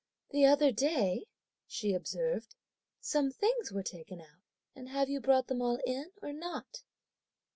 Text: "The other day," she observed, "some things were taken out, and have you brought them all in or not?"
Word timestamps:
"The 0.31 0.47
other 0.47 0.71
day," 0.71 1.27
she 1.67 1.93
observed, 1.93 2.55
"some 2.99 3.29
things 3.29 3.71
were 3.71 3.83
taken 3.83 4.19
out, 4.19 4.41
and 4.75 4.89
have 4.89 5.09
you 5.09 5.21
brought 5.21 5.45
them 5.45 5.61
all 5.61 5.77
in 5.85 6.09
or 6.23 6.33
not?" 6.33 6.81